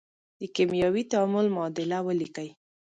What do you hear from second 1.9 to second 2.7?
ولیکئ.